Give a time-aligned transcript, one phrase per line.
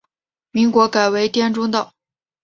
[0.49, 1.93] 民国改为滇中道。